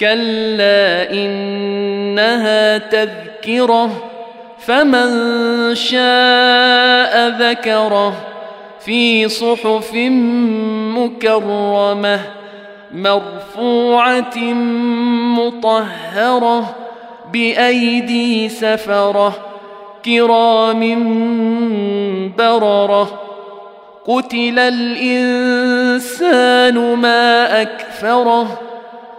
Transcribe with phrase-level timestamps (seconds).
[0.00, 4.10] كلا انها تذكره
[4.58, 5.10] فمن
[5.74, 8.14] شاء ذكره
[8.80, 9.94] في صحف
[10.96, 12.20] مكرمه
[12.92, 14.38] مرفوعه
[15.38, 16.74] مطهره
[17.32, 19.34] بايدي سفره
[20.04, 20.82] كرام
[22.38, 23.20] برره
[24.06, 25.94] قتل الانسان
[26.94, 28.67] ما اكفره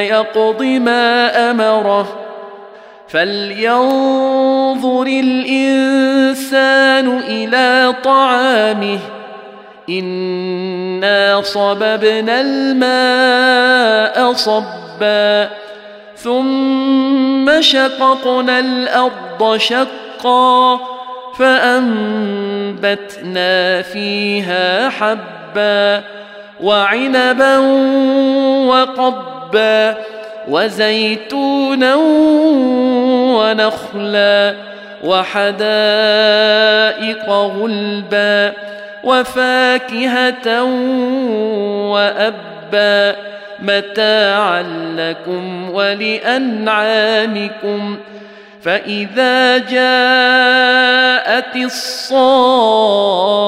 [0.00, 2.08] يقض ما أمره.
[3.08, 8.98] فلينظر الانسان إلى طعامه.
[9.90, 15.48] انا صببنا الماء صبا.
[16.16, 20.80] ثم شققنا الأرض شقا.
[21.38, 23.02] فانبتنا
[23.82, 26.02] فيها حبا
[26.60, 27.58] وعنبا
[29.48, 29.96] وقبا
[30.48, 31.94] وزيتونا
[33.34, 34.54] ونخلا
[35.04, 35.68] وحدائق
[37.28, 38.52] غلبا
[39.04, 40.62] وفاكهة
[41.92, 43.16] وأبا
[43.62, 44.62] متاعا
[44.96, 47.18] لكم ولأنعامكم
[48.62, 53.47] فإذا جاءت الصاخه